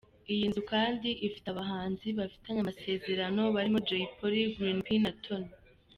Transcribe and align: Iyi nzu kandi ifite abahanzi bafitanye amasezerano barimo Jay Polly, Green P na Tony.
Iyi 0.31 0.45
nzu 0.49 0.61
kandi 0.71 1.09
ifite 1.27 1.47
abahanzi 1.49 2.07
bafitanye 2.17 2.59
amasezerano 2.61 3.41
barimo 3.55 3.79
Jay 3.87 4.05
Polly, 4.17 4.43
Green 4.57 4.79
P 4.85 4.87
na 5.03 5.11
Tony. 5.23 5.49